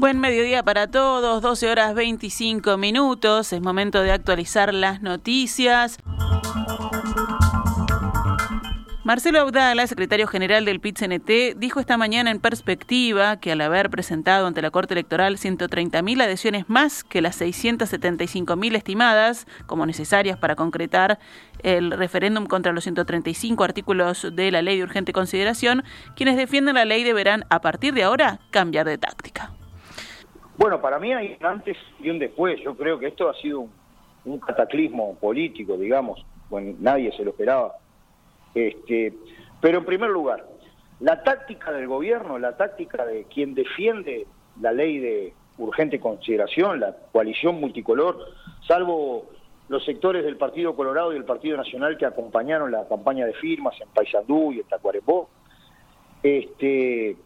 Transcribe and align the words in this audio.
Buen 0.00 0.18
mediodía 0.18 0.62
para 0.62 0.86
todos, 0.86 1.42
12 1.42 1.68
horas 1.70 1.94
25 1.94 2.78
minutos, 2.78 3.52
es 3.52 3.60
momento 3.60 4.00
de 4.00 4.12
actualizar 4.12 4.72
las 4.72 5.02
noticias. 5.02 5.98
Marcelo 9.04 9.40
Abdala, 9.40 9.86
secretario 9.86 10.26
general 10.26 10.64
del 10.64 10.80
PIT-CNT, 10.80 11.58
dijo 11.58 11.80
esta 11.80 11.98
mañana 11.98 12.30
en 12.30 12.40
perspectiva 12.40 13.40
que 13.40 13.52
al 13.52 13.60
haber 13.60 13.90
presentado 13.90 14.46
ante 14.46 14.62
la 14.62 14.70
Corte 14.70 14.94
Electoral 14.94 15.36
130.000 15.36 16.22
adhesiones 16.22 16.64
más 16.70 17.04
que 17.04 17.20
las 17.20 17.38
675.000 17.38 18.76
estimadas 18.76 19.46
como 19.66 19.84
necesarias 19.84 20.38
para 20.38 20.56
concretar 20.56 21.18
el 21.62 21.90
referéndum 21.90 22.46
contra 22.46 22.72
los 22.72 22.84
135 22.84 23.64
artículos 23.64 24.26
de 24.32 24.50
la 24.50 24.62
ley 24.62 24.78
de 24.78 24.84
urgente 24.84 25.12
consideración, 25.12 25.84
quienes 26.16 26.38
defienden 26.38 26.76
la 26.76 26.86
ley 26.86 27.04
deberán 27.04 27.44
a 27.50 27.60
partir 27.60 27.92
de 27.92 28.04
ahora 28.04 28.40
cambiar 28.50 28.86
de 28.86 28.96
táctica. 28.96 29.59
Bueno, 30.60 30.78
para 30.78 30.98
mí 30.98 31.10
hay 31.10 31.38
un 31.40 31.46
antes 31.46 31.78
y 32.00 32.10
un 32.10 32.18
después. 32.18 32.60
Yo 32.60 32.76
creo 32.76 32.98
que 32.98 33.06
esto 33.06 33.30
ha 33.30 33.34
sido 33.36 33.66
un, 34.26 34.38
cataclismo 34.40 35.14
político, 35.14 35.78
digamos. 35.78 36.22
Bueno, 36.50 36.76
nadie 36.80 37.10
se 37.16 37.24
lo 37.24 37.30
esperaba 37.30 37.76
este, 38.54 39.14
pero 39.62 39.78
en 39.78 39.86
primer 39.86 40.10
lugar, 40.10 40.44
la 41.00 41.22
táctica 41.22 41.72
del 41.72 41.86
gobierno, 41.86 42.38
la 42.38 42.58
táctica 42.58 43.06
de 43.06 43.24
quien 43.24 43.54
defiende 43.54 44.26
la 44.60 44.72
ley 44.72 44.98
de 44.98 45.32
urgente 45.56 45.98
consideración, 45.98 46.78
la 46.78 46.94
coalición 47.10 47.58
multicolor, 47.58 48.18
salvo 48.68 49.30
los 49.70 49.82
sectores 49.86 50.26
del 50.26 50.36
Partido 50.36 50.76
Colorado 50.76 51.12
y 51.12 51.14
del 51.14 51.24
Partido 51.24 51.56
Nacional 51.56 51.96
que 51.96 52.04
acompañaron 52.04 52.70
la 52.70 52.86
campaña 52.86 53.24
de 53.24 53.32
firmas 53.32 53.80
en 53.80 53.88
Paysandú 53.88 54.52
y 54.52 54.60
en 54.60 54.68
Tacuarembó, 54.68 55.30
este, 56.22 57.16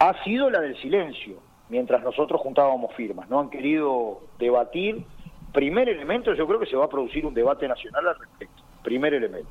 ha 0.00 0.22
sido 0.22 0.50
la 0.50 0.60
del 0.60 0.76
silencio, 0.82 1.38
mientras 1.74 2.04
nosotros 2.04 2.40
juntábamos 2.40 2.94
firmas. 2.94 3.28
No 3.28 3.40
han 3.40 3.50
querido 3.50 4.20
debatir. 4.38 5.04
Primer 5.52 5.88
elemento, 5.88 6.32
yo 6.32 6.46
creo 6.46 6.60
que 6.60 6.66
se 6.66 6.76
va 6.76 6.84
a 6.84 6.88
producir 6.88 7.26
un 7.26 7.34
debate 7.34 7.66
nacional 7.66 8.06
al 8.06 8.16
respecto. 8.16 8.62
Primer 8.84 9.12
elemento. 9.12 9.50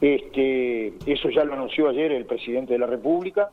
Este, 0.00 0.92
eso 1.06 1.30
ya 1.30 1.44
lo 1.44 1.52
anunció 1.52 1.88
ayer 1.88 2.10
el 2.10 2.26
presidente 2.26 2.72
de 2.72 2.80
la 2.80 2.86
República. 2.86 3.50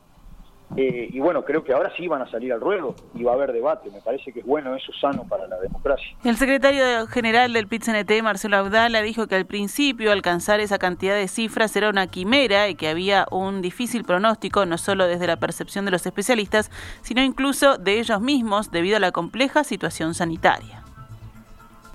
Eh, 0.78 1.10
y 1.12 1.20
bueno, 1.20 1.44
creo 1.44 1.64
que 1.64 1.74
ahora 1.74 1.92
sí 1.98 2.08
van 2.08 2.22
a 2.22 2.32
salir 2.32 2.54
al 2.54 2.62
ruedo 2.62 2.96
y 3.14 3.24
va 3.24 3.32
a 3.32 3.36
haber 3.36 3.52
debate. 3.52 3.90
Me 3.90 4.02
parece 4.02 4.32
que 4.32 4.40
es 4.40 4.46
bueno, 4.46 4.76
eso 4.76 4.92
sano 4.94 5.26
para 5.28 5.48
la 5.48 5.60
democracia. 5.60 6.16
El 6.24 6.38
secretario 6.38 7.08
general 7.08 7.54
del 7.54 7.68
pit 7.68 7.84
Marcelo 8.24 8.58
Abdala, 8.58 9.02
dijo 9.02 9.28
que 9.28 9.36
al 9.36 9.46
principio 9.46 10.12
alcanzar 10.12 10.60
esa 10.60 10.78
cantidad 10.78 11.16
de 11.16 11.28
cifras 11.28 11.76
era 11.76 11.90
una 11.90 12.08
quimera 12.08 12.70
y 12.70 12.76
que 12.76 12.88
había 12.88 13.26
un 13.32 13.62
difícil 13.62 14.04
pronóstico, 14.04 14.66
no 14.66 14.78
solo 14.78 15.08
desde 15.08 15.28
la 15.28 15.38
percepción 15.38 15.86
de 15.86 15.92
los 15.92 16.06
especialistas, 16.06 16.72
sino 17.02 17.22
incluso 17.22 17.78
de 17.78 18.00
ellos 18.00 18.22
mismos 18.22 18.72
debido 18.72 18.98
a 18.98 19.00
la 19.00 19.12
compleja 19.12 19.64
situación 19.64 20.14
sanitaria 20.14 20.82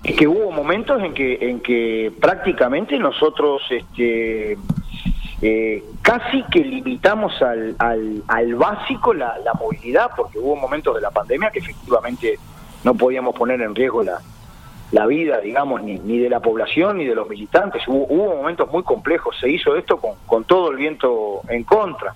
es 0.06 0.16
que 0.16 0.28
hubo 0.28 0.52
momentos 0.52 1.02
en 1.02 1.14
que, 1.14 1.38
en 1.40 1.58
que 1.60 2.12
prácticamente 2.20 2.96
nosotros 2.96 3.62
este, 3.70 4.56
eh, 5.42 5.84
casi 6.02 6.42
que 6.44 6.60
limitamos 6.60 7.40
al, 7.42 7.76
al, 7.78 8.54
básico 8.54 9.12
la, 9.12 9.36
movilidad, 9.58 10.10
porque 10.16 10.38
hubo 10.38 10.56
momentos 10.56 10.94
de 10.94 11.00
la 11.00 11.10
pandemia 11.10 11.50
que 11.50 11.58
efectivamente 11.58 12.38
no 12.84 12.94
podíamos 12.94 13.34
poner 13.34 13.60
en 13.60 13.74
riesgo 13.74 14.02
la, 14.02 14.20
la 14.92 15.06
vida, 15.06 15.40
digamos, 15.40 15.82
ni, 15.82 15.98
ni 15.98 16.18
de 16.18 16.30
la 16.30 16.40
población 16.40 16.98
ni 16.98 17.04
de 17.04 17.14
los 17.14 17.28
militantes. 17.28 17.82
Hubo, 17.86 18.06
hubo 18.08 18.36
momentos 18.36 18.70
muy 18.70 18.82
complejos, 18.82 19.36
se 19.38 19.50
hizo 19.50 19.76
esto 19.76 19.98
con, 19.98 20.12
con 20.26 20.44
todo 20.44 20.70
el 20.70 20.76
viento 20.76 21.42
en 21.48 21.64
contra. 21.64 22.14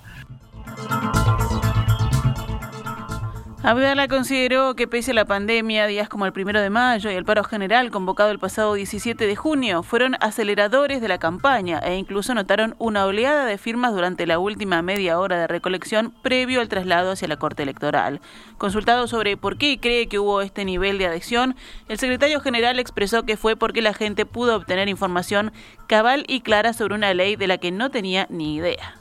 Abdala 3.63 4.07
consideró 4.07 4.75
que 4.75 4.87
pese 4.87 5.11
a 5.11 5.13
la 5.13 5.25
pandemia, 5.25 5.85
días 5.85 6.09
como 6.09 6.25
el 6.25 6.33
primero 6.33 6.59
de 6.59 6.71
mayo 6.71 7.11
y 7.11 7.13
el 7.13 7.25
paro 7.25 7.43
general 7.43 7.91
convocado 7.91 8.31
el 8.31 8.39
pasado 8.39 8.73
17 8.73 9.27
de 9.27 9.35
junio 9.35 9.83
fueron 9.83 10.15
aceleradores 10.19 10.99
de 10.99 11.07
la 11.07 11.19
campaña 11.19 11.77
e 11.77 11.95
incluso 11.95 12.33
notaron 12.33 12.73
una 12.79 13.05
oleada 13.05 13.45
de 13.45 13.59
firmas 13.59 13.93
durante 13.93 14.25
la 14.25 14.39
última 14.39 14.81
media 14.81 15.19
hora 15.19 15.37
de 15.37 15.45
recolección 15.45 16.11
previo 16.23 16.59
al 16.59 16.69
traslado 16.69 17.11
hacia 17.11 17.27
la 17.27 17.37
Corte 17.37 17.61
Electoral. 17.61 18.19
Consultado 18.57 19.07
sobre 19.07 19.37
por 19.37 19.59
qué 19.59 19.79
cree 19.79 20.07
que 20.07 20.17
hubo 20.17 20.41
este 20.41 20.65
nivel 20.65 20.97
de 20.97 21.05
adhesión, 21.05 21.55
el 21.87 21.99
secretario 21.99 22.39
general 22.39 22.79
expresó 22.79 23.27
que 23.27 23.37
fue 23.37 23.55
porque 23.55 23.83
la 23.83 23.93
gente 23.93 24.25
pudo 24.25 24.55
obtener 24.55 24.89
información 24.89 25.51
cabal 25.85 26.25
y 26.27 26.41
clara 26.41 26.73
sobre 26.73 26.95
una 26.95 27.13
ley 27.13 27.35
de 27.35 27.45
la 27.45 27.59
que 27.59 27.69
no 27.69 27.91
tenía 27.91 28.25
ni 28.31 28.55
idea 28.55 29.00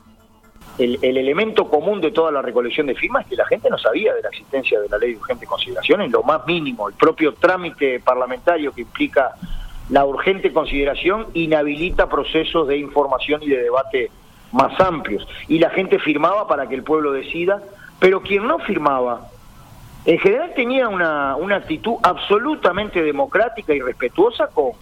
el, 0.81 0.99
elemento 1.03 1.69
común 1.69 2.01
de 2.01 2.11
toda 2.11 2.31
la 2.31 2.41
recolección 2.41 2.87
de 2.87 2.95
firmas 2.95 3.25
es 3.25 3.31
que 3.31 3.37
la 3.37 3.47
gente 3.47 3.69
no 3.69 3.79
sabía 3.79 4.15
de 4.15 4.23
la 4.23 4.29
existencia 4.31 4.81
de 4.81 4.89
la 4.89 4.99
ley 4.99 5.13
de 5.13 5.19
urgente 5.19 5.47
consideración 5.47 6.01
en 6.01 6.11
lo 6.11 6.23
más 6.23 6.47
mínimo. 6.47 6.89
El 6.89 6.95
propio 6.95 7.35
trámite 7.35 8.01
parlamentario 8.01 8.73
que 8.73 8.83
implica 8.83 9.35
la 9.91 10.05
urgente 10.07 10.53
consideración 10.53 11.27
inhabilita 11.35 12.09
procesos 12.09 12.67
de 12.69 12.79
información 12.79 13.43
y 13.43 13.49
de 13.49 13.63
debate 13.63 14.11
más 14.53 14.79
amplios. 14.81 15.27
Y 15.49 15.59
la 15.59 15.71
gente 15.71 15.99
firmaba 15.99 16.49
para 16.49 16.67
que 16.69 16.77
el 16.77 16.83
pueblo 16.83 17.13
decida, 17.13 17.63
pero 17.99 18.23
quien 18.23 18.47
no 18.47 18.59
firmaba, 18.61 19.29
en 20.07 20.19
general 20.19 20.53
tenía 20.55 20.89
una, 20.89 21.37
una 21.37 21.57
actitud 21.57 21.97
absolutamente 22.03 23.03
democrática 23.03 23.75
y 23.75 23.81
respetuosa 23.81 24.47
con, 24.47 24.73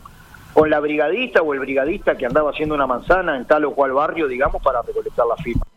con 0.53 0.71
la 0.71 0.79
brigadista 0.79 1.43
o 1.43 1.55
el 1.55 1.61
brigadista 1.61 2.17
que 2.17 2.27
andaba 2.27 2.51
haciendo 2.51 2.77
una 2.77 2.87
manzana 2.87 3.37
en 3.37 3.47
tal 3.47 3.65
o 3.65 3.73
cual 3.73 3.93
barrio, 3.93 4.29
digamos, 4.29 4.63
para 4.63 4.81
recolectar 4.83 5.27
la 5.27 5.37
firma. 5.37 5.68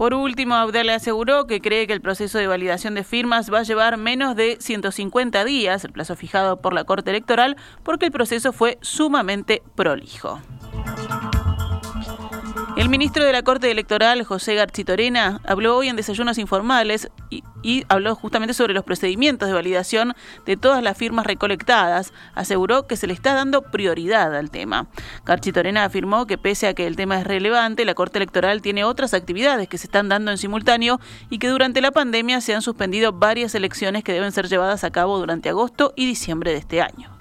Por 0.00 0.14
último, 0.14 0.54
Abdala 0.54 0.94
aseguró 0.94 1.46
que 1.46 1.60
cree 1.60 1.86
que 1.86 1.92
el 1.92 2.00
proceso 2.00 2.38
de 2.38 2.46
validación 2.46 2.94
de 2.94 3.04
firmas 3.04 3.52
va 3.52 3.58
a 3.58 3.64
llevar 3.64 3.98
menos 3.98 4.34
de 4.34 4.56
150 4.58 5.44
días, 5.44 5.84
el 5.84 5.92
plazo 5.92 6.16
fijado 6.16 6.62
por 6.62 6.72
la 6.72 6.84
Corte 6.84 7.10
Electoral, 7.10 7.58
porque 7.82 8.06
el 8.06 8.10
proceso 8.10 8.54
fue 8.54 8.78
sumamente 8.80 9.62
prolijo. 9.74 10.40
El 12.78 12.88
ministro 12.88 13.24
de 13.26 13.32
la 13.32 13.42
Corte 13.42 13.70
Electoral, 13.70 14.24
José 14.24 14.54
Garchitorena, 14.54 15.42
habló 15.44 15.76
hoy 15.76 15.88
en 15.88 15.96
desayunos 15.96 16.38
informales 16.38 17.10
y, 17.62 17.84
habló 17.88 18.14
justamente 18.14 18.54
sobre 18.54 18.74
los 18.74 18.84
procedimientos 18.84 19.48
de 19.48 19.54
validación 19.54 20.14
de 20.46 20.56
todas 20.56 20.82
las 20.82 20.96
firmas 20.96 21.26
recolectadas. 21.26 22.12
Aseguró 22.34 22.86
que 22.86 22.96
se 22.96 23.06
le 23.06 23.12
está 23.12 23.34
dando 23.34 23.62
prioridad 23.62 24.34
al 24.34 24.50
tema. 24.50 24.86
Garchitorena 25.24 25.84
afirmó 25.84 26.26
que 26.26 26.38
pese 26.38 26.68
a 26.68 26.74
que 26.74 26.86
el 26.86 26.96
tema 26.96 27.18
es 27.18 27.26
relevante, 27.26 27.84
la 27.84 27.94
Corte 27.94 28.18
Electoral 28.18 28.62
tiene 28.62 28.84
otras 28.84 29.14
actividades 29.14 29.68
que 29.68 29.78
se 29.78 29.86
están 29.86 30.08
dando 30.08 30.30
en 30.30 30.38
simultáneo 30.38 31.00
y 31.28 31.38
que 31.38 31.48
durante 31.48 31.80
la 31.80 31.90
pandemia 31.90 32.40
se 32.40 32.54
han 32.54 32.62
suspendido 32.62 33.12
varias 33.12 33.54
elecciones 33.54 34.04
que 34.04 34.12
deben 34.12 34.32
ser 34.32 34.48
llevadas 34.48 34.84
a 34.84 34.90
cabo 34.90 35.18
durante 35.18 35.48
agosto 35.48 35.92
y 35.96 36.06
diciembre 36.06 36.52
de 36.52 36.58
este 36.58 36.82
año. 36.82 37.19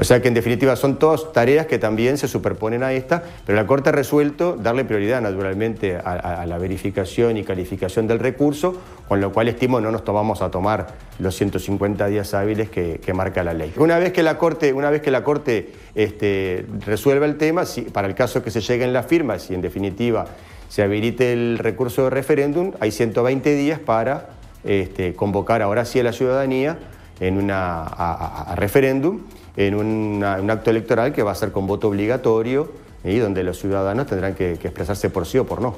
O 0.00 0.04
sea 0.04 0.22
que 0.22 0.28
en 0.28 0.34
definitiva 0.34 0.76
son 0.76 0.96
todas 0.96 1.32
tareas 1.32 1.66
que 1.66 1.78
también 1.78 2.18
se 2.18 2.28
superponen 2.28 2.84
a 2.84 2.92
esta, 2.92 3.24
pero 3.44 3.56
la 3.56 3.66
Corte 3.66 3.88
ha 3.88 3.92
resuelto 3.92 4.56
darle 4.56 4.84
prioridad 4.84 5.20
naturalmente 5.20 5.96
a, 5.96 6.46
la 6.46 6.56
verificación 6.56 7.36
y 7.36 7.42
calificación 7.42 8.06
del 8.06 8.20
recurso, 8.20 8.80
con 9.08 9.20
lo 9.20 9.32
cual 9.32 9.48
estimo 9.48 9.80
no 9.80 9.90
nos 9.90 10.04
tomamos 10.04 10.40
a 10.40 10.52
tomar 10.52 10.86
los 11.18 11.34
150 11.34 12.06
días 12.06 12.32
hábiles 12.32 12.70
que, 12.70 13.12
marca 13.12 13.42
la 13.42 13.54
ley. 13.54 13.72
Una 13.76 13.98
vez 13.98 14.12
que 14.12 14.22
la 14.22 14.38
Corte, 14.38 14.72
una 14.72 14.90
vez 14.90 15.02
que 15.02 15.10
la 15.10 15.24
corte 15.24 15.72
este, 15.96 16.64
resuelva 16.86 17.26
el 17.26 17.36
tema, 17.36 17.64
para 17.92 18.06
el 18.06 18.14
caso 18.14 18.44
que 18.44 18.52
se 18.52 18.60
llegue 18.60 18.84
en 18.84 18.92
la 18.92 19.02
firma, 19.02 19.40
si 19.40 19.54
en 19.54 19.62
definitiva 19.62 20.26
se 20.68 20.82
habilite 20.82 21.32
el 21.32 21.58
recurso 21.58 22.04
de 22.04 22.10
referéndum, 22.10 22.72
hay 22.78 22.92
120 22.92 23.56
días 23.56 23.80
para 23.80 24.28
este, 24.62 25.14
convocar 25.14 25.62
ahora 25.62 25.84
sí 25.84 25.98
a 25.98 26.04
la 26.04 26.12
ciudadanía 26.12 26.78
en 27.18 27.38
una, 27.38 27.82
a 27.82 28.54
referéndum 28.54 29.22
en 29.58 29.74
un 29.74 30.22
acto 30.22 30.70
electoral 30.70 31.12
que 31.12 31.24
va 31.24 31.32
a 31.32 31.34
ser 31.34 31.50
con 31.50 31.66
voto 31.66 31.88
obligatorio 31.88 32.70
y 33.02 33.18
donde 33.18 33.42
los 33.42 33.58
ciudadanos 33.58 34.06
tendrán 34.06 34.36
que, 34.36 34.52
expresarse 34.52 35.10
por 35.10 35.26
sí 35.26 35.36
o 35.38 35.46
por 35.46 35.60
no. 35.60 35.76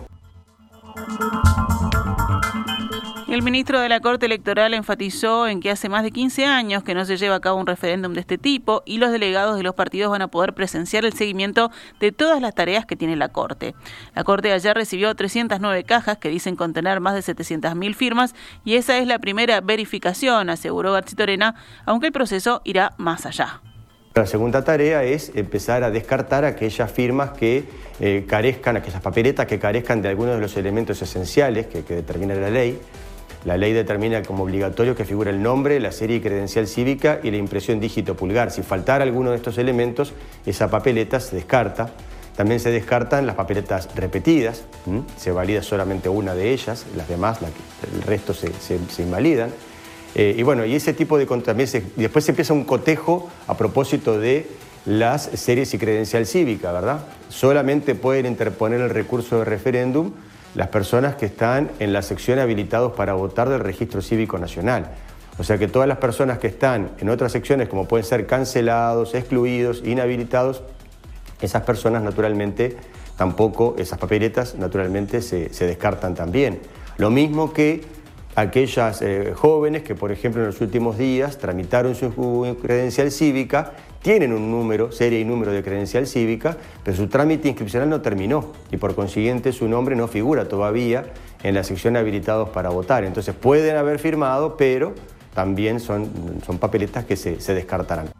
El 3.27 3.43
ministro 3.43 3.81
de 3.81 3.89
la 3.89 4.01
Corte 4.01 4.27
Electoral 4.27 4.75
enfatizó 4.75 5.47
en 5.47 5.61
que 5.61 5.71
hace 5.71 5.89
más 5.89 6.03
de 6.03 6.11
15 6.11 6.45
años 6.45 6.83
que 6.83 6.95
no 6.95 7.07
se 7.07 7.17
lleva 7.17 7.37
a 7.37 7.41
cabo 7.41 7.59
un 7.59 7.67
referéndum 7.67 8.13
de 8.13 8.21
este 8.21 8.37
tipo 8.37 8.83
y 8.85 8.99
los 8.99 9.13
delegados 9.13 9.57
de 9.57 9.63
los 9.63 9.75
partidos 9.75 10.11
van 10.11 10.21
a 10.21 10.29
poder 10.29 10.53
presenciar 10.53 11.07
el 11.07 11.15
seguimiento 11.15 11.71
de 12.01 12.13
todas 12.13 12.43
las 12.43 12.55
tareas 12.55 12.85
que 12.85 12.97
tiene 12.97 13.17
la 13.17 13.29
Corte. 13.29 13.75
La 14.15 14.25
Corte 14.25 14.53
ayer 14.53 14.77
recibió 14.77 15.15
309 15.15 15.85
cajas 15.85 16.19
que 16.19 16.29
dicen 16.29 16.55
contener 16.55 17.01
más 17.01 17.15
de 17.15 17.35
700.000 17.35 17.95
firmas 17.95 18.35
y 18.63 18.75
esa 18.75 18.99
es 18.99 19.07
la 19.07 19.21
primera 19.21 19.63
verificación, 19.63 20.51
aseguró 20.51 20.93
Garcitorena, 20.93 21.55
aunque 21.87 22.09
el 22.09 22.13
proceso 22.13 22.61
irá 22.65 22.93
más 22.99 23.25
allá. 23.25 23.63
La 24.13 24.27
segunda 24.27 24.65
tarea 24.65 25.05
es 25.05 25.31
empezar 25.37 25.85
a 25.85 25.91
descartar 25.93 26.45
aquellas 26.45 26.91
firmas 26.91 27.31
que 27.31 27.63
eh, 28.01 28.25
carezcan, 28.27 28.77
aquellas 28.77 29.01
papeletas 29.01 29.47
que 29.47 29.61
carezcan 29.61 30.03
de 30.03 30.09
algunos 30.09 30.35
de 30.35 30.41
los 30.41 30.57
elementos 30.57 31.01
esenciales 31.01 31.69
que, 31.69 31.83
determina 31.83 32.35
la 32.35 32.51
ley. 32.51 32.77
La 33.45 33.57
ley 33.57 33.73
determina 33.73 34.21
como 34.25 34.43
obligatorio 34.43 34.97
que 34.97 35.05
figure 35.05 35.31
el 35.31 35.41
nombre, 35.41 35.79
la 35.79 35.93
serie 35.93 36.17
y 36.17 36.21
credencial 36.21 36.67
cívica 36.67 37.21
y 37.23 37.31
la 37.31 37.37
impresión 37.37 37.79
dígito 37.79 38.17
pulgar. 38.17 38.51
Si 38.51 38.63
faltara 38.63 39.05
alguno 39.05 39.31
de 39.31 39.37
estos 39.37 39.59
elementos, 39.59 40.13
esa 40.45 40.69
papeleta 40.69 41.21
se 41.21 41.37
descarta. 41.37 41.91
también 42.37 42.59
se 42.59 42.73
descartan 42.73 43.27
las 43.27 43.37
papeletas 43.37 43.95
repetidas, 43.95 44.65
se 45.19 45.31
valida 45.31 45.63
solamente 45.63 46.09
una 46.09 46.35
de 46.35 46.53
ellas, 46.53 46.85
las 46.97 47.07
demás, 47.07 47.39
el 47.95 48.03
resto 48.03 48.35
se, 48.35 48.51
invalidan. 49.03 49.51
Eh, 50.15 50.35
y 50.37 50.43
bueno, 50.43 50.65
y 50.65 50.75
ese 50.75 50.93
tipo 50.93 51.19
de... 51.19 51.27
También 51.27 51.69
después 51.97 52.25
se 52.25 52.33
empieza 52.33 52.53
un 52.53 52.65
cotejo 52.65 53.31
a 53.47 53.57
propósito 53.57 54.19
de 54.19 54.47
las 54.87 55.23
series 55.35 55.73
y 55.75 55.79
credencial 55.79 56.27
cívica, 56.27 56.73
¿verdad? 56.73 57.05
Solamente 57.29 57.95
pueden 57.95 58.27
interponer 58.27 58.81
el 58.81 58.91
recurso 58.91 59.39
de 59.39 59.45
referéndum 59.45 60.13
las 60.55 60.69
personas 60.69 61.15
que 61.15 61.27
están 61.27 61.71
en 61.79 61.93
la 61.93 62.03
sección 62.03 62.39
habilitados 62.39 62.93
para 62.93 63.15
votar 63.15 63.49
del 63.49 63.61
registro 63.61 64.03
cívico 64.03 64.39
nacional. 64.39 64.91
O 65.39 65.45
sea 65.45 65.59
que 65.59 65.69
todas 65.69 65.89
las 65.89 65.99
personas 65.99 66.39
que 66.39 66.49
están 66.49 66.91
en 66.99 67.09
otras 67.09 67.33
secciones, 67.33 67.69
como 67.69 67.87
pueden 67.87 68.05
ser 68.05 68.27
cancelados, 68.27 69.15
excluidos, 69.15 69.83
inhabilitados, 69.85 70.63
esas 71.41 71.63
personas 71.63 72.03
naturalmente 72.03 72.77
tampoco, 73.17 73.75
esas 73.79 73.99
papeletas 73.99 74.57
naturalmente 74.57 75.23
se, 75.23 75.49
descartan 75.49 76.15
también. 76.15 76.61
Lo 76.99 77.11
mismo 77.11 77.53
que 77.53 77.83
aquellas 78.41 79.03
eh, 79.03 79.33
jóvenes 79.35 79.83
que, 79.83 79.95
por 79.95 80.13
ejemplo, 80.13 80.41
en 80.41 80.49
los 80.49 80.61
últimos 80.61 80.99
días 80.99 81.39
tramitaron 81.39 81.95
su 81.95 82.57
credencial 82.61 83.11
cívica, 83.11 83.73
tienen 84.03 84.33
un 84.33 84.51
número, 84.51 84.93
serie 84.93 85.21
y 85.21 85.25
número 85.25 85.53
de 85.53 85.63
credencial 85.63 86.07
cívica, 86.07 86.57
pero 86.83 86.97
su 86.97 87.09
trámite 87.09 87.49
inscripcional 87.49 87.89
no 87.89 88.01
terminó 88.01 88.53
y 88.71 88.79
por 88.79 88.95
consiguiente 88.95 89.53
su 89.53 89.69
nombre 89.69 89.95
no 89.95 90.09
figura 90.09 90.49
todavía 90.49 91.05
en 91.43 91.55
la 91.55 91.65
sección 91.65 91.97
habilitados 91.97 92.49
para 92.49 92.71
votar. 92.71 93.05
Entonces 93.05 93.35
pueden 93.35 93.77
haber 93.77 93.99
firmado, 93.99 94.57
pero 94.57 94.95
también 95.35 95.81
son, 95.81 96.11
son 96.45 96.59
papeletas 96.59 97.05
que 97.05 97.17
se, 97.17 97.41
se 97.41 97.55
descartarán. 97.55 98.11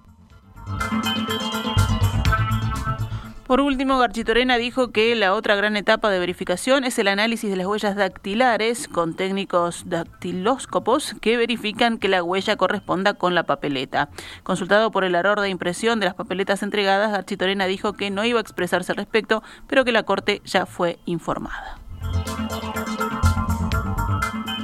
Por 3.51 3.61
último, 3.61 3.99
Garchitorena 3.99 4.59
dijo 4.59 4.93
que 4.93 5.17
la 5.17 5.35
otra 5.35 5.57
gran 5.57 5.77
etapa 5.77 6.09
de 6.09 6.21
verificación 6.21 6.85
es 6.85 7.01
el 7.01 7.09
análisis 7.09 7.51
de 7.51 7.57
las 7.57 7.67
huellas 7.67 7.97
dactilares 7.97 8.87
con 8.87 9.15
técnicos 9.15 9.83
dactilóscopos 9.89 11.17
que 11.21 11.37
verifican 11.37 11.99
que 11.99 12.07
la 12.07 12.23
huella 12.23 12.55
corresponda 12.55 13.15
con 13.15 13.35
la 13.35 13.43
papeleta. 13.43 14.09
Consultado 14.45 14.93
por 14.93 15.03
el 15.03 15.17
error 15.17 15.41
de 15.41 15.49
impresión 15.49 15.99
de 15.99 16.07
las 16.07 16.15
papeletas 16.15 16.63
entregadas, 16.63 17.11
Garchitorena 17.11 17.67
dijo 17.67 17.95
que 17.95 18.11
no 18.11 18.25
iba 18.25 18.39
a 18.39 18.43
expresarse 18.43 18.93
al 18.93 18.99
respecto, 18.99 19.43
pero 19.67 19.85
que 19.85 19.91
la 19.91 20.05
Corte 20.05 20.43
ya 20.45 20.65
fue 20.65 21.01
informada. 21.05 21.81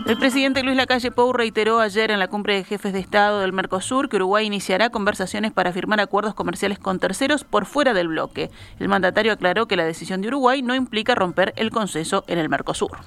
El 0.06 0.17
presidente 0.19 0.62
Luis 0.62 0.76
Lacalle 0.76 1.11
Pou 1.11 1.32
reiteró 1.32 1.81
ayer 1.81 2.12
en 2.12 2.20
la 2.20 2.29
cumbre 2.29 2.55
de 2.55 2.62
jefes 2.62 2.93
de 2.93 3.00
Estado 3.00 3.41
del 3.41 3.53
Mercosur 3.53 4.08
que 4.08 4.14
Uruguay 4.14 4.47
iniciará 4.47 4.91
conversaciones 4.91 5.50
para 5.50 5.73
firmar 5.73 5.99
acuerdos 5.99 6.32
comerciales 6.32 6.79
con 6.79 7.00
terceros 7.00 7.43
por 7.43 7.67
fuera 7.67 7.93
del 7.93 8.06
bloque. 8.06 8.53
El 8.79 8.87
mandatario 8.87 9.32
aclaró 9.32 9.67
que 9.67 9.75
la 9.75 9.85
decisión 9.85 10.23
de 10.23 10.29
Uruguay 10.29 10.62
no 10.62 10.76
implica 10.76 11.17
romper 11.17 11.53
el 11.56 11.73
consenso 11.73 12.23
en 12.29 12.38
el 12.38 12.49
Mercosur. 12.49 12.99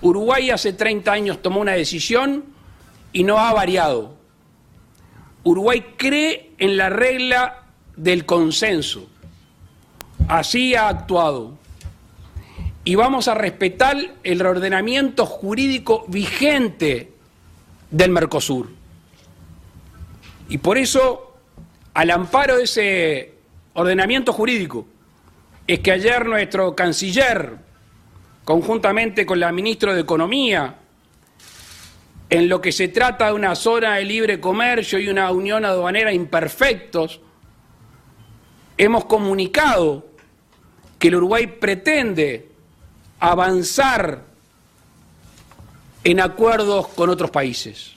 Uruguay 0.00 0.50
hace 0.50 0.72
30 0.72 1.10
años 1.10 1.42
tomó 1.42 1.60
una 1.60 1.72
decisión 1.72 2.44
y 3.12 3.24
no 3.24 3.38
ha 3.38 3.52
variado. 3.52 4.14
Uruguay 5.42 5.84
cree 5.96 6.52
en 6.58 6.76
la 6.76 6.88
regla 6.88 7.64
del 7.96 8.26
consenso. 8.26 9.08
Así 10.28 10.76
ha 10.76 10.86
actuado 10.86 11.58
y 12.84 12.94
vamos 12.96 13.28
a 13.28 13.34
respetar 13.34 13.96
el 14.24 14.44
ordenamiento 14.44 15.24
jurídico 15.24 16.04
vigente 16.08 17.12
del 17.90 18.10
Mercosur. 18.10 18.70
Y 20.48 20.58
por 20.58 20.78
eso, 20.78 21.36
al 21.94 22.10
amparo 22.10 22.56
de 22.56 22.64
ese 22.64 23.34
ordenamiento 23.74 24.32
jurídico, 24.32 24.86
es 25.66 25.78
que 25.78 25.92
ayer 25.92 26.26
nuestro 26.26 26.74
canciller, 26.74 27.56
conjuntamente 28.44 29.24
con 29.24 29.38
la 29.38 29.52
ministra 29.52 29.94
de 29.94 30.00
Economía, 30.00 30.76
en 32.28 32.48
lo 32.48 32.60
que 32.60 32.72
se 32.72 32.88
trata 32.88 33.26
de 33.26 33.34
una 33.34 33.54
zona 33.54 33.96
de 33.96 34.04
libre 34.04 34.40
comercio 34.40 34.98
y 34.98 35.08
una 35.08 35.30
unión 35.30 35.64
aduanera 35.64 36.12
imperfectos, 36.12 37.20
hemos 38.76 39.04
comunicado 39.04 40.08
que 40.98 41.08
el 41.08 41.16
Uruguay 41.16 41.46
pretende 41.46 42.51
avanzar 43.22 44.24
en 46.02 46.20
acuerdos 46.20 46.88
con 46.88 47.08
otros 47.08 47.30
países. 47.30 47.92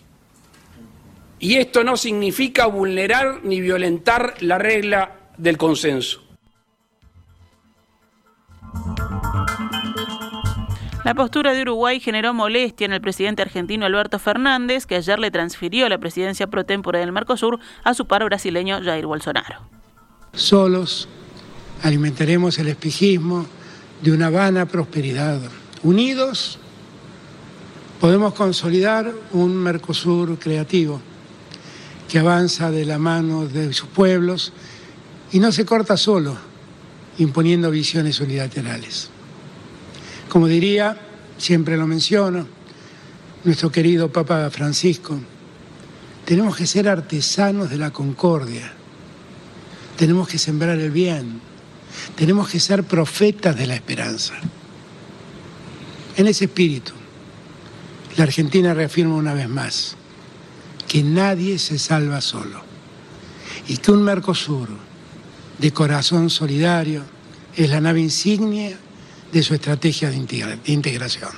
Y 1.40 1.56
esto 1.56 1.84
no 1.84 1.98
significa 1.98 2.68
vulnerar 2.68 3.44
ni 3.44 3.60
violentar 3.60 4.36
la 4.42 4.60
regla 4.60 5.16
del 5.38 5.58
consenso. 5.58 6.22
La 11.04 11.16
postura 11.16 11.54
de 11.54 11.64
Uruguay 11.64 12.00
generó 12.00 12.36
molestia 12.36 12.86
en 12.86 12.94
el 12.94 13.02
presidente 13.02 13.42
argentino 13.42 13.88
Alberto 13.88 14.20
Fernández, 14.20 14.86
que 14.86 14.96
ayer 14.96 15.18
le 15.18 15.32
transfirió 15.32 15.90
la 15.90 15.98
presidencia 15.98 16.46
pro 16.48 16.66
tempore 16.66 17.00
del 17.00 17.12
Mercosur 17.12 17.60
a 17.84 17.96
su 17.96 18.06
par 18.06 18.24
brasileño 18.26 18.80
Jair 18.84 19.08
Bolsonaro. 19.08 19.58
Solos 20.34 21.10
alimentaremos 21.82 22.60
el 22.60 22.68
espejismo 22.68 23.48
de 24.02 24.12
una 24.12 24.30
vana 24.30 24.66
prosperidad. 24.66 25.40
Unidos 25.84 26.60
podemos 28.00 28.34
consolidar 28.34 29.14
un 29.32 29.56
Mercosur 29.56 30.38
creativo 30.38 31.02
que 32.08 32.20
avanza 32.20 32.72
de 32.72 32.86
la 32.86 33.00
mano 33.00 33.48
de 33.48 33.74
sus 33.74 33.88
pueblos 33.90 34.54
y 35.32 35.40
no 35.40 35.52
se 35.52 35.66
corta 35.66 35.98
solo, 35.98 36.38
imponiendo 37.18 37.72
visiones 37.72 38.20
unilaterales. 38.20 39.10
Como 40.30 40.48
diría, 40.48 40.98
siempre 41.38 41.78
lo 41.78 41.88
menciono, 41.88 42.48
nuestro 43.44 43.72
querido 43.72 44.12
Papa 44.12 44.50
Francisco, 44.50 45.18
tenemos 46.26 46.56
que 46.56 46.66
ser 46.66 46.90
artesanos 46.90 47.70
de 47.70 47.78
la 47.78 47.92
concordia, 47.92 48.74
tenemos 49.98 50.28
que 50.28 50.38
sembrar 50.38 50.78
el 50.80 50.92
bien, 50.92 51.40
tenemos 52.16 52.50
que 52.50 52.60
ser 52.60 52.84
profetas 52.84 53.56
de 53.56 53.68
la 53.68 53.76
esperanza. 53.76 54.34
En 56.18 56.28
ese 56.28 56.46
espíritu, 56.46 56.94
la 58.18 58.24
Argentina 58.24 58.74
reafirma 58.74 59.16
una 59.16 59.34
vez 59.34 59.50
más 59.50 59.98
que 60.88 61.04
nadie 61.04 61.60
se 61.60 61.78
salva 61.78 62.22
solo 62.22 62.62
y 63.68 63.78
que 63.78 63.92
un 63.92 64.04
Mercosur 64.04 64.70
de 65.58 65.72
corazón 65.72 66.30
solidario 66.30 67.04
es 67.56 67.70
la 67.70 67.82
nave 67.82 68.02
insignia 68.02 68.78
de 69.32 69.44
su 69.44 69.54
estrategia 69.54 70.10
de 70.10 70.60
integración. 70.66 71.32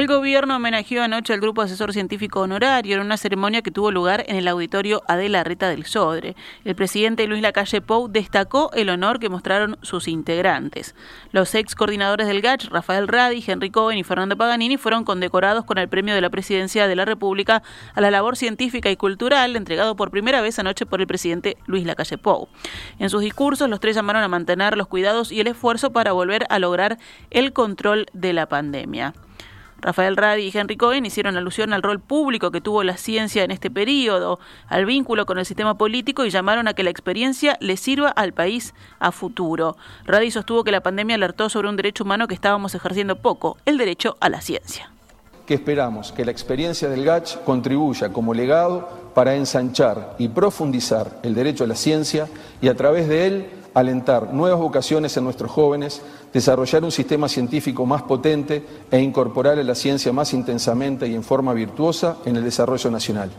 El 0.00 0.06
gobierno 0.06 0.56
homenajeó 0.56 1.02
anoche 1.02 1.34
al 1.34 1.42
grupo 1.42 1.60
asesor 1.60 1.92
científico 1.92 2.40
honorario 2.40 2.96
en 2.96 3.02
una 3.02 3.18
ceremonia 3.18 3.60
que 3.60 3.70
tuvo 3.70 3.90
lugar 3.90 4.24
en 4.28 4.36
el 4.36 4.48
auditorio 4.48 5.02
Adela 5.06 5.44
Reta 5.44 5.68
del 5.68 5.84
Sodre. 5.84 6.36
El 6.64 6.74
presidente 6.74 7.26
Luis 7.26 7.42
Lacalle 7.42 7.82
Pou 7.82 8.08
destacó 8.08 8.70
el 8.72 8.88
honor 8.88 9.18
que 9.18 9.28
mostraron 9.28 9.76
sus 9.82 10.08
integrantes. 10.08 10.94
Los 11.32 11.54
ex 11.54 11.74
coordinadores 11.74 12.28
del 12.28 12.40
GACH, 12.40 12.70
Rafael 12.70 13.08
Radi, 13.08 13.44
Henry 13.46 13.70
Cohen 13.70 13.98
y 13.98 14.02
Fernando 14.02 14.38
Paganini, 14.38 14.78
fueron 14.78 15.04
condecorados 15.04 15.66
con 15.66 15.76
el 15.76 15.90
premio 15.90 16.14
de 16.14 16.22
la 16.22 16.30
presidencia 16.30 16.88
de 16.88 16.96
la 16.96 17.04
República 17.04 17.62
a 17.92 18.00
la 18.00 18.10
labor 18.10 18.38
científica 18.38 18.90
y 18.90 18.96
cultural, 18.96 19.54
entregado 19.54 19.96
por 19.96 20.10
primera 20.10 20.40
vez 20.40 20.58
anoche 20.58 20.86
por 20.86 21.02
el 21.02 21.06
presidente 21.08 21.58
Luis 21.66 21.84
Lacalle 21.84 22.16
Pou. 22.16 22.48
En 22.98 23.10
sus 23.10 23.20
discursos, 23.20 23.68
los 23.68 23.80
tres 23.80 23.96
llamaron 23.96 24.22
a 24.22 24.28
mantener 24.28 24.78
los 24.78 24.86
cuidados 24.86 25.30
y 25.30 25.40
el 25.40 25.48
esfuerzo 25.48 25.92
para 25.92 26.12
volver 26.12 26.46
a 26.48 26.58
lograr 26.58 26.96
el 27.30 27.52
control 27.52 28.06
de 28.14 28.32
la 28.32 28.48
pandemia. 28.48 29.12
Rafael 29.80 30.16
Radi 30.16 30.42
y 30.42 30.56
Henry 30.56 30.76
Cohen 30.76 31.06
hicieron 31.06 31.36
alusión 31.36 31.72
al 31.72 31.82
rol 31.82 32.00
público 32.00 32.50
que 32.50 32.60
tuvo 32.60 32.84
la 32.84 32.96
ciencia 32.96 33.44
en 33.44 33.50
este 33.50 33.70
periodo, 33.70 34.38
al 34.68 34.84
vínculo 34.84 35.26
con 35.26 35.38
el 35.38 35.46
sistema 35.46 35.76
político 35.78 36.24
y 36.24 36.30
llamaron 36.30 36.68
a 36.68 36.74
que 36.74 36.82
la 36.82 36.90
experiencia 36.90 37.56
le 37.60 37.76
sirva 37.76 38.10
al 38.10 38.32
país 38.32 38.74
a 38.98 39.12
futuro. 39.12 39.76
Radi 40.04 40.30
sostuvo 40.30 40.64
que 40.64 40.72
la 40.72 40.82
pandemia 40.82 41.16
alertó 41.16 41.48
sobre 41.48 41.68
un 41.68 41.76
derecho 41.76 42.04
humano 42.04 42.28
que 42.28 42.34
estábamos 42.34 42.74
ejerciendo 42.74 43.16
poco, 43.16 43.56
el 43.64 43.78
derecho 43.78 44.16
a 44.20 44.28
la 44.28 44.40
ciencia. 44.40 44.90
Que 45.46 45.54
esperamos 45.54 46.12
que 46.12 46.24
la 46.24 46.30
experiencia 46.30 46.88
del 46.88 47.04
GACH 47.04 47.38
contribuya 47.44 48.12
como 48.12 48.34
legado 48.34 48.88
para 49.14 49.34
ensanchar 49.34 50.14
y 50.18 50.28
profundizar 50.28 51.18
el 51.22 51.34
derecho 51.34 51.64
a 51.64 51.66
la 51.66 51.74
ciencia 51.74 52.28
y 52.62 52.68
a 52.68 52.76
través 52.76 53.08
de 53.08 53.26
él 53.26 53.50
alentar 53.74 54.32
nuevas 54.32 54.58
vocaciones 54.58 55.16
en 55.16 55.24
nuestros 55.24 55.50
jóvenes, 55.50 56.02
desarrollar 56.32 56.84
un 56.84 56.92
sistema 56.92 57.28
científico 57.28 57.86
más 57.86 58.02
potente 58.02 58.64
e 58.90 59.00
incorporar 59.00 59.58
a 59.58 59.64
la 59.64 59.74
ciencia 59.74 60.12
más 60.12 60.32
intensamente 60.34 61.06
y 61.08 61.14
en 61.14 61.22
forma 61.22 61.52
virtuosa 61.52 62.16
en 62.24 62.36
el 62.36 62.44
desarrollo 62.44 62.90
nacional. 62.90 63.30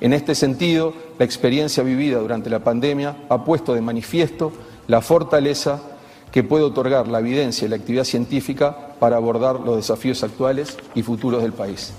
En 0.00 0.12
este 0.12 0.34
sentido, 0.34 0.92
la 1.18 1.24
experiencia 1.24 1.82
vivida 1.82 2.18
durante 2.18 2.50
la 2.50 2.60
pandemia 2.60 3.16
ha 3.28 3.44
puesto 3.44 3.74
de 3.74 3.80
manifiesto 3.80 4.52
la 4.88 5.00
fortaleza 5.00 5.80
que 6.30 6.44
puede 6.44 6.64
otorgar 6.64 7.08
la 7.08 7.20
evidencia 7.20 7.64
y 7.64 7.68
la 7.68 7.76
actividad 7.76 8.04
científica 8.04 8.94
para 8.98 9.16
abordar 9.16 9.60
los 9.60 9.76
desafíos 9.76 10.22
actuales 10.22 10.76
y 10.94 11.02
futuros 11.02 11.42
del 11.42 11.52
país. 11.52 11.94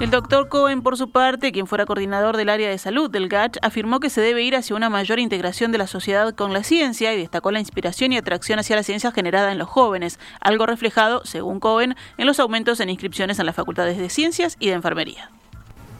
El 0.00 0.10
doctor 0.10 0.48
Cohen, 0.48 0.80
por 0.80 0.96
su 0.96 1.10
parte, 1.10 1.52
quien 1.52 1.66
fuera 1.66 1.84
coordinador 1.84 2.38
del 2.38 2.48
área 2.48 2.70
de 2.70 2.78
salud 2.78 3.10
del 3.10 3.28
GACH, 3.28 3.58
afirmó 3.60 4.00
que 4.00 4.08
se 4.08 4.22
debe 4.22 4.42
ir 4.42 4.56
hacia 4.56 4.74
una 4.74 4.88
mayor 4.88 5.18
integración 5.18 5.72
de 5.72 5.78
la 5.78 5.86
sociedad 5.86 6.34
con 6.34 6.54
la 6.54 6.64
ciencia 6.64 7.12
y 7.12 7.18
destacó 7.18 7.50
la 7.50 7.60
inspiración 7.60 8.10
y 8.10 8.16
atracción 8.16 8.58
hacia 8.58 8.76
la 8.76 8.82
ciencia 8.82 9.12
generada 9.12 9.52
en 9.52 9.58
los 9.58 9.68
jóvenes, 9.68 10.18
algo 10.40 10.64
reflejado, 10.64 11.26
según 11.26 11.60
Cohen, 11.60 11.96
en 12.16 12.26
los 12.26 12.40
aumentos 12.40 12.80
en 12.80 12.88
inscripciones 12.88 13.38
en 13.40 13.44
las 13.44 13.54
facultades 13.54 13.98
de 13.98 14.08
ciencias 14.08 14.56
y 14.58 14.68
de 14.68 14.72
enfermería. 14.72 15.30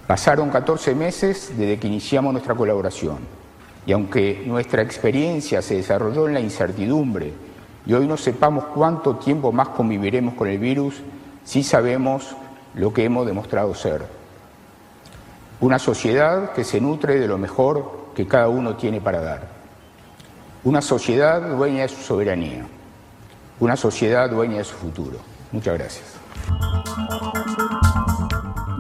Pasaron 0.06 0.48
14 0.48 0.94
meses 0.94 1.52
desde 1.58 1.78
que 1.78 1.86
iniciamos 1.86 2.32
nuestra 2.32 2.54
colaboración 2.54 3.18
y 3.84 3.92
aunque 3.92 4.42
nuestra 4.46 4.80
experiencia 4.80 5.60
se 5.60 5.74
desarrolló 5.74 6.26
en 6.26 6.32
la 6.32 6.40
incertidumbre 6.40 7.34
y 7.84 7.92
hoy 7.92 8.06
no 8.06 8.16
sepamos 8.16 8.64
cuánto 8.74 9.16
tiempo 9.16 9.52
más 9.52 9.68
conviviremos 9.68 10.32
con 10.32 10.48
el 10.48 10.58
virus, 10.58 11.02
sí 11.44 11.62
sabemos 11.62 12.34
lo 12.74 12.92
que 12.92 13.04
hemos 13.04 13.26
demostrado 13.26 13.74
ser. 13.74 14.04
Una 15.60 15.78
sociedad 15.78 16.52
que 16.52 16.64
se 16.64 16.80
nutre 16.80 17.18
de 17.18 17.28
lo 17.28 17.38
mejor 17.38 18.10
que 18.14 18.26
cada 18.26 18.48
uno 18.48 18.76
tiene 18.76 19.00
para 19.00 19.20
dar. 19.20 19.48
Una 20.64 20.82
sociedad 20.82 21.40
dueña 21.40 21.82
de 21.82 21.88
su 21.88 22.02
soberanía. 22.02 22.66
Una 23.60 23.76
sociedad 23.76 24.28
dueña 24.30 24.58
de 24.58 24.64
su 24.64 24.74
futuro. 24.74 25.18
Muchas 25.52 25.78
gracias. 25.78 27.29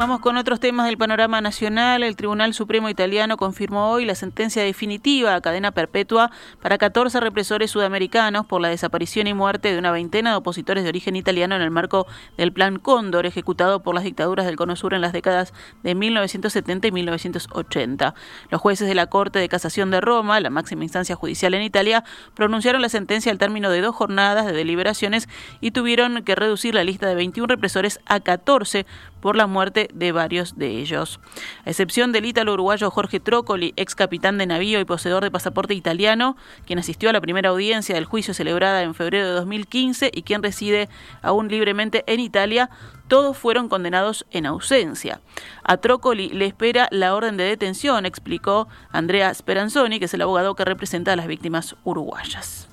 Vamos 0.00 0.20
con 0.20 0.38
otros 0.38 0.60
temas 0.60 0.86
del 0.86 0.96
panorama 0.96 1.42
nacional. 1.42 2.02
El 2.02 2.16
Tribunal 2.16 2.54
Supremo 2.54 2.88
Italiano 2.88 3.36
confirmó 3.36 3.90
hoy 3.90 4.06
la 4.06 4.14
sentencia 4.14 4.62
definitiva 4.62 5.34
a 5.34 5.42
cadena 5.42 5.72
perpetua 5.72 6.30
para 6.62 6.78
14 6.78 7.20
represores 7.20 7.70
sudamericanos 7.70 8.46
por 8.46 8.62
la 8.62 8.70
desaparición 8.70 9.26
y 9.26 9.34
muerte 9.34 9.70
de 9.70 9.78
una 9.78 9.90
veintena 9.90 10.30
de 10.30 10.36
opositores 10.36 10.84
de 10.84 10.88
origen 10.88 11.16
italiano 11.16 11.54
en 11.54 11.60
el 11.60 11.70
marco 11.70 12.06
del 12.38 12.50
Plan 12.50 12.78
Cóndor, 12.78 13.26
ejecutado 13.26 13.82
por 13.82 13.94
las 13.94 14.04
dictaduras 14.04 14.46
del 14.46 14.56
Cono 14.56 14.74
Sur 14.74 14.94
en 14.94 15.02
las 15.02 15.12
décadas 15.12 15.52
de 15.82 15.94
1970 15.94 16.86
y 16.86 16.92
1980. 16.92 18.14
Los 18.48 18.58
jueces 18.58 18.88
de 18.88 18.94
la 18.94 19.08
Corte 19.08 19.38
de 19.38 19.50
Casación 19.50 19.90
de 19.90 20.00
Roma, 20.00 20.40
la 20.40 20.48
máxima 20.48 20.82
instancia 20.82 21.14
judicial 21.14 21.52
en 21.52 21.60
Italia, 21.60 22.04
pronunciaron 22.34 22.80
la 22.80 22.88
sentencia 22.88 23.30
al 23.30 23.36
término 23.36 23.68
de 23.68 23.82
dos 23.82 23.94
jornadas 23.94 24.46
de 24.46 24.52
deliberaciones 24.52 25.28
y 25.60 25.72
tuvieron 25.72 26.22
que 26.24 26.36
reducir 26.36 26.74
la 26.74 26.84
lista 26.84 27.06
de 27.06 27.16
21 27.16 27.48
represores 27.48 28.00
a 28.06 28.20
14 28.20 28.86
por 29.20 29.36
la 29.36 29.46
muerte 29.46 29.88
de 29.94 30.12
varios 30.12 30.56
de 30.56 30.78
ellos. 30.78 31.20
A 31.64 31.70
excepción 31.70 32.12
del 32.12 32.24
ítalo 32.24 32.54
uruguayo 32.54 32.90
Jorge 32.90 33.20
Trócoli, 33.20 33.72
ex 33.76 33.94
capitán 33.94 34.38
de 34.38 34.46
navío 34.46 34.80
y 34.80 34.84
poseedor 34.84 35.22
de 35.22 35.30
pasaporte 35.30 35.74
italiano, 35.74 36.36
quien 36.66 36.78
asistió 36.78 37.10
a 37.10 37.12
la 37.12 37.20
primera 37.20 37.50
audiencia 37.50 37.94
del 37.94 38.04
juicio 38.04 38.34
celebrada 38.34 38.82
en 38.82 38.94
febrero 38.94 39.26
de 39.26 39.32
2015 39.34 40.10
y 40.12 40.22
quien 40.22 40.42
reside 40.42 40.88
aún 41.22 41.48
libremente 41.48 42.04
en 42.06 42.20
Italia, 42.20 42.70
todos 43.08 43.36
fueron 43.36 43.68
condenados 43.68 44.24
en 44.30 44.46
ausencia. 44.46 45.20
A 45.64 45.78
Trócoli 45.78 46.28
le 46.28 46.46
espera 46.46 46.88
la 46.90 47.14
orden 47.14 47.36
de 47.36 47.44
detención, 47.44 48.06
explicó 48.06 48.68
Andrea 48.90 49.34
Speranzoni, 49.34 49.98
que 49.98 50.04
es 50.04 50.14
el 50.14 50.22
abogado 50.22 50.54
que 50.54 50.64
representa 50.64 51.12
a 51.12 51.16
las 51.16 51.26
víctimas 51.26 51.76
uruguayas. 51.84 52.68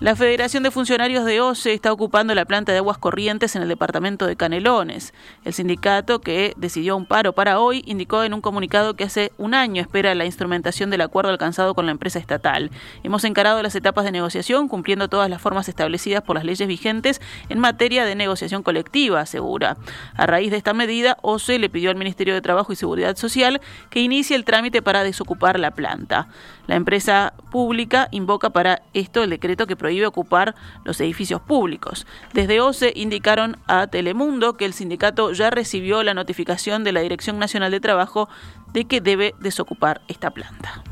La 0.00 0.14
Federación 0.14 0.62
de 0.62 0.70
Funcionarios 0.70 1.24
de 1.24 1.40
OCE 1.40 1.72
está 1.72 1.92
ocupando 1.92 2.32
la 2.32 2.44
planta 2.44 2.70
de 2.70 2.78
aguas 2.78 2.98
corrientes 2.98 3.56
en 3.56 3.62
el 3.62 3.68
departamento 3.68 4.28
de 4.28 4.36
Canelones. 4.36 5.12
El 5.44 5.52
sindicato, 5.52 6.20
que 6.20 6.54
decidió 6.56 6.96
un 6.96 7.04
paro 7.04 7.32
para 7.32 7.58
hoy, 7.58 7.82
indicó 7.84 8.22
en 8.22 8.32
un 8.32 8.40
comunicado 8.40 8.94
que 8.94 9.02
hace 9.02 9.32
un 9.38 9.54
año 9.54 9.82
espera 9.82 10.14
la 10.14 10.24
instrumentación 10.24 10.90
del 10.90 11.00
acuerdo 11.00 11.32
alcanzado 11.32 11.74
con 11.74 11.86
la 11.86 11.90
empresa 11.90 12.20
estatal. 12.20 12.70
Hemos 13.02 13.24
encarado 13.24 13.60
las 13.60 13.74
etapas 13.74 14.04
de 14.04 14.12
negociación 14.12 14.68
cumpliendo 14.68 15.08
todas 15.08 15.28
las 15.28 15.42
formas 15.42 15.68
establecidas 15.68 16.22
por 16.22 16.36
las 16.36 16.44
leyes 16.44 16.68
vigentes 16.68 17.20
en 17.48 17.58
materia 17.58 18.04
de 18.04 18.14
negociación 18.14 18.62
colectiva, 18.62 19.22
asegura. 19.22 19.78
A 20.14 20.26
raíz 20.26 20.52
de 20.52 20.58
esta 20.58 20.74
medida, 20.74 21.16
OCE 21.22 21.58
le 21.58 21.70
pidió 21.70 21.90
al 21.90 21.96
Ministerio 21.96 22.34
de 22.34 22.40
Trabajo 22.40 22.72
y 22.72 22.76
Seguridad 22.76 23.16
Social 23.16 23.60
que 23.90 23.98
inicie 23.98 24.36
el 24.36 24.44
trámite 24.44 24.80
para 24.80 25.02
desocupar 25.02 25.58
la 25.58 25.72
planta. 25.72 26.28
La 26.68 26.76
empresa 26.76 27.32
pública 27.50 28.06
invoca 28.12 28.50
para 28.50 28.82
esto 28.92 29.24
el 29.24 29.30
decreto 29.30 29.66
que 29.66 29.74
prohíbe 29.74 29.87
ocupar 30.08 30.54
los 30.84 31.00
edificios 31.00 31.40
públicos. 31.40 32.06
Desde 32.32 32.60
OCE 32.60 32.92
indicaron 32.94 33.56
a 33.66 33.86
Telemundo 33.86 34.56
que 34.56 34.64
el 34.64 34.72
sindicato 34.72 35.32
ya 35.32 35.50
recibió 35.50 36.02
la 36.02 36.14
notificación 36.14 36.84
de 36.84 36.92
la 36.92 37.00
Dirección 37.00 37.38
Nacional 37.38 37.70
de 37.70 37.80
Trabajo 37.80 38.28
de 38.72 38.84
que 38.84 39.00
debe 39.00 39.34
desocupar 39.40 40.00
esta 40.08 40.30
planta. 40.30 40.82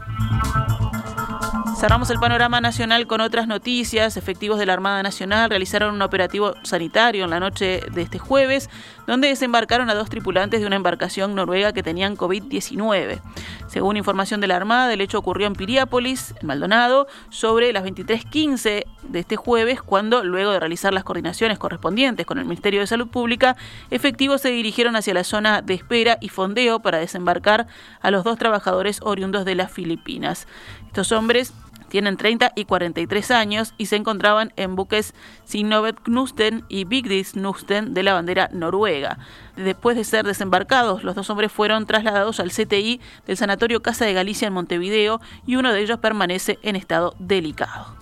Cerramos 1.79 2.09
el 2.09 2.19
panorama 2.19 2.63
nacional 2.63 3.07
con 3.07 3.21
otras 3.21 3.47
noticias. 3.47 4.17
Efectivos 4.17 4.59
de 4.59 4.65
la 4.65 4.73
Armada 4.73 5.03
Nacional 5.03 5.51
realizaron 5.51 5.95
un 5.95 6.01
operativo 6.01 6.55
sanitario 6.63 7.25
en 7.25 7.31
la 7.31 7.39
noche 7.39 7.83
de 7.93 8.01
este 8.01 8.19
jueves, 8.19 8.71
donde 9.07 9.29
desembarcaron 9.29 9.91
a 9.91 9.95
dos 9.95 10.09
tripulantes 10.09 10.61
de 10.61 10.67
una 10.67 10.77
embarcación 10.77 11.35
noruega 11.35 11.73
que 11.73 11.83
tenían 11.83 12.17
COVID-19. 12.17 13.21
Según 13.69 13.97
información 13.97 14.41
de 14.41 14.47
la 14.47 14.57
Armada, 14.57 14.93
el 14.93 15.01
hecho 15.01 15.19
ocurrió 15.19 15.47
en 15.47 15.55
Piriápolis, 15.55 16.35
en 16.41 16.47
Maldonado, 16.47 17.07
sobre 17.31 17.73
las 17.73 17.85
23.15 17.85 18.85
de 19.03 19.19
este 19.19 19.37
jueves, 19.37 19.83
cuando, 19.83 20.25
luego 20.25 20.53
de 20.53 20.61
realizar 20.61 20.93
las 20.93 21.05
coordinaciones 21.05 21.59
correspondientes 21.59 22.27
con 22.27 22.39
el 22.39 22.45
Ministerio 22.45 22.81
de 22.81 22.87
Salud 22.87 23.09
Pública, 23.09 23.57
efectivos 23.91 24.41
se 24.41 24.51
dirigieron 24.51 24.97
hacia 24.97 25.15
la 25.15 25.25
zona 25.25 25.63
de 25.63 25.75
espera 25.75 26.19
y 26.21 26.29
fondeo 26.29 26.81
para 26.81 26.99
desembarcar 26.99 27.67
a 28.01 28.11
los 28.11 28.25
dos 28.25 28.39
trabajadores 28.39 29.01
oriundos 29.03 29.45
de 29.45 29.55
las 29.55 29.71
Filipinas. 29.71 30.47
Estos 30.87 31.13
hombres 31.13 31.53
tienen 31.89 32.17
30 32.17 32.53
y 32.55 32.65
43 32.65 33.31
años 33.31 33.75
y 33.79 33.87
se 33.87 33.97
encontraban 33.97 34.53
en 34.57 34.77
buques 34.77 35.15
Signovet 35.45 35.97
Knusten 36.03 36.65
y 36.69 36.85
Vigdis 36.85 37.33
Knusten 37.33 37.95
de 37.95 38.03
la 38.03 38.15
bandera 38.15 38.49
noruega. 38.53 39.19
Después 39.57 39.97
de 39.97 40.05
ser 40.05 40.27
desembarcados, 40.27 41.05
los 41.05 41.15
dos 41.15 41.31
hombres 41.31 41.53
fueron 41.53 41.87
trasladados 41.87 42.41
al 42.41 42.51
CTI 42.51 43.01
del 43.27 43.37
Sanatorio 43.37 43.83
Casa 43.83 44.05
de 44.05 44.13
Galicia 44.13 44.49
en 44.49 44.55
Montevideo 44.55 45.21
y 45.47 45.57
uno 45.57 45.73
de 45.73 45.81
ellos 45.81 45.99
permanece 45.99 46.59
en 46.63 46.77
estado 46.77 47.15
delicado. 47.19 47.97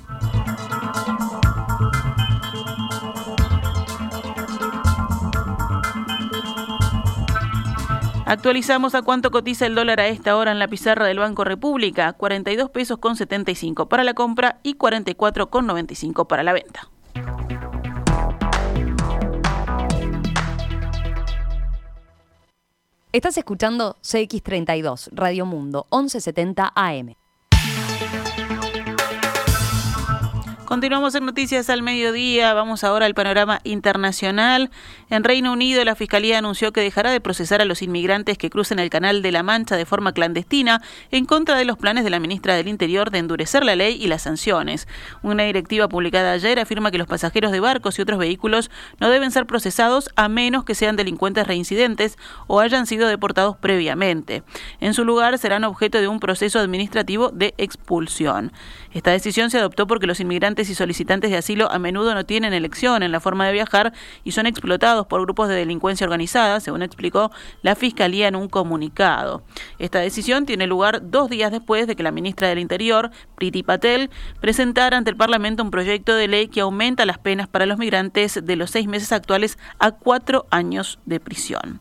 Actualizamos 8.35 8.97
a 8.97 9.03
cuánto 9.03 9.31
cotiza 9.31 9.65
el 9.65 9.77
dólar 9.77 10.01
a 10.01 10.09
esta 10.09 10.37
hora 10.37 10.51
en 10.51 10.59
la 10.59 10.67
pizarra 10.67 11.07
del 11.07 11.21
Banco 11.21 11.45
República, 11.45 12.15
42 12.15 12.69
pesos 12.69 12.99
con 12.99 13.15
75 13.15 13.89
para 13.89 14.03
la 14.03 14.13
compra 14.15 14.59
y 14.65 14.75
44 14.75 15.51
con 15.51 15.69
95 15.69 16.27
para 16.27 16.43
la 16.43 16.53
venta. 16.53 16.91
Estás 23.13 23.39
escuchando 23.39 23.99
CX32, 24.03 25.11
Radio 25.13 25.47
Mundo, 25.47 25.87
1170 25.93 26.73
AM. 26.75 27.15
Continuamos 30.75 31.15
en 31.15 31.25
Noticias 31.25 31.71
al 31.71 31.83
Mediodía. 31.83 32.53
Vamos 32.53 32.83
ahora 32.83 33.07
al 33.07 33.15
panorama 33.15 33.61
internacional. 33.63 34.73
En 35.09 35.23
Reino 35.23 35.53
Unido, 35.53 35.85
la 35.85 35.95
Fiscalía 35.95 36.37
anunció 36.37 36.73
que 36.73 36.81
dejará 36.81 37.13
de 37.13 37.21
procesar 37.21 37.63
a 37.63 37.65
los 37.65 37.81
inmigrantes 37.81 38.37
que 38.39 38.51
crucen 38.51 38.81
el 38.81 38.91
Canal 38.91 39.23
de 39.23 39.31
la 39.31 39.45
Mancha 39.45 39.77
de 39.77 39.87
forma 39.87 40.13
clandestina 40.13 40.83
en 41.13 41.27
contra 41.27 41.57
de 41.57 41.65
los 41.65 41.79
planes 41.79 42.03
de 42.03 42.11
la 42.11 42.19
ministra 42.19 42.57
del 42.57 42.67
Interior 42.67 43.13
de 43.13 43.19
endurecer 43.19 43.65
la 43.65 43.77
ley 43.77 44.03
y 44.03 44.09
las 44.09 44.23
sanciones. 44.23 44.89
Una 45.23 45.45
directiva 45.45 45.87
publicada 45.87 46.33
ayer 46.33 46.59
afirma 46.59 46.91
que 46.91 46.99
los 46.99 47.07
pasajeros 47.07 47.53
de 47.53 47.61
barcos 47.61 47.97
y 48.01 48.03
otros 48.03 48.19
vehículos 48.19 48.69
no 48.99 49.11
deben 49.11 49.31
ser 49.31 49.47
procesados 49.47 50.11
a 50.17 50.29
menos 50.29 50.65
que 50.65 50.75
sean 50.75 50.97
delincuentes 50.97 51.47
reincidentes 51.47 52.19
o 52.49 52.59
hayan 52.59 52.87
sido 52.87 53.07
deportados 53.07 53.57
previamente. 53.59 54.43
En 54.81 54.93
su 54.93 55.05
lugar, 55.05 55.39
serán 55.39 55.63
objeto 55.63 56.01
de 56.01 56.09
un 56.09 56.19
proceso 56.19 56.59
administrativo 56.59 57.31
de 57.31 57.55
expulsión. 57.59 58.53
Esta 58.93 59.13
decisión 59.13 59.51
se 59.51 59.59
adoptó 59.59 59.87
porque 59.87 60.09
los 60.09 60.19
inmigrantes 60.19 60.64
y 60.71 60.75
solicitantes 60.75 61.31
de 61.31 61.37
asilo 61.37 61.71
a 61.71 61.79
menudo 61.79 62.15
no 62.15 62.25
tienen 62.25 62.53
elección 62.53 63.03
en 63.03 63.13
la 63.13 63.21
forma 63.21 63.47
de 63.47 63.53
viajar 63.53 63.93
y 64.25 64.33
son 64.33 64.47
explotados 64.47 65.07
por 65.07 65.21
grupos 65.21 65.49
de 65.49 65.55
delincuencia 65.55 66.05
organizada, 66.05 66.61
según 66.61 66.83
explicó 66.83 67.31
la 67.63 67.75
Fiscalía 67.75 68.29
en 68.29 68.37
un 68.37 68.49
comunicado. 68.49 69.43
Esta 69.79 70.01
decisión 70.01 70.47
tiene 70.47 70.67
lugar 70.67 71.11
dos 71.11 71.31
días 71.31 71.53
después 71.53 71.87
de 71.87 71.97
que 71.97 72.03
la 72.03 72.11
ministra 72.11 72.49
del 72.49 72.59
Interior, 72.59 73.11
Priti 73.35 73.63
Patel, 73.63 74.11
presentara 74.41 74.97
ante 74.97 75.11
el 75.11 75.17
Parlamento 75.17 75.63
un 75.63 75.71
proyecto 75.71 76.15
de 76.15 76.29
ley 76.29 76.49
que 76.49 76.61
aumenta 76.61 77.07
las 77.07 77.19
penas 77.19 77.49
para 77.49 77.67
los 77.67 77.79
migrantes 77.79 78.41
de 78.45 78.57
los 78.57 78.71
seis 78.71 78.87
meses 78.87 79.13
actuales 79.13 79.59
a 79.79 79.93
cuatro 79.93 80.47
años 80.51 80.99
de 81.07 81.21
prisión. 81.21 81.81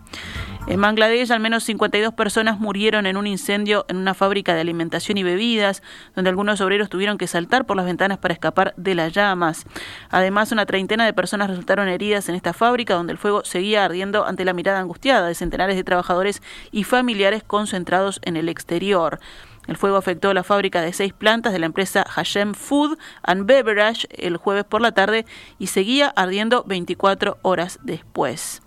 En 0.65 0.79
Bangladesh, 0.79 1.31
al 1.31 1.41
menos 1.41 1.65
52 1.65 2.13
personas 2.13 2.57
murieron 2.57 3.05
en 3.05 3.17
un 3.17 3.27
incendio 3.27 3.85
en 3.89 3.97
una 3.97 4.13
fábrica 4.13 4.55
de 4.55 4.61
alimentación 4.61 5.17
y 5.17 5.23
bebidas, 5.23 5.83
donde 6.15 6.29
algunos 6.29 6.61
obreros 6.61 6.89
tuvieron 6.89 7.17
que 7.17 7.27
saltar 7.27 7.65
por 7.65 7.75
las 7.75 7.85
ventanas 7.85 8.17
para 8.17 8.33
de 8.77 8.95
las 8.95 9.11
llamas. 9.11 9.65
Además, 10.09 10.51
una 10.51 10.65
treintena 10.65 11.05
de 11.05 11.13
personas 11.13 11.49
resultaron 11.49 11.87
heridas 11.87 12.29
en 12.29 12.35
esta 12.35 12.53
fábrica, 12.53 12.93
donde 12.93 13.11
el 13.13 13.17
fuego 13.17 13.43
seguía 13.43 13.83
ardiendo 13.83 14.25
ante 14.25 14.45
la 14.45 14.53
mirada 14.53 14.79
angustiada 14.79 15.27
de 15.27 15.35
centenares 15.35 15.75
de 15.75 15.83
trabajadores 15.83 16.41
y 16.71 16.83
familiares 16.83 17.43
concentrados 17.43 18.19
en 18.23 18.37
el 18.37 18.49
exterior. 18.49 19.19
El 19.67 19.77
fuego 19.77 19.97
afectó 19.97 20.33
la 20.33 20.43
fábrica 20.43 20.81
de 20.81 20.93
seis 20.93 21.13
plantas 21.13 21.53
de 21.53 21.59
la 21.59 21.65
empresa 21.65 22.05
Hashem 22.09 22.53
Food 22.53 22.97
and 23.23 23.45
Beverage 23.45 24.07
el 24.11 24.37
jueves 24.37 24.65
por 24.65 24.81
la 24.81 24.91
tarde 24.91 25.25
y 25.57 25.67
seguía 25.67 26.09
ardiendo 26.09 26.63
24 26.65 27.37
horas 27.41 27.79
después. 27.83 28.61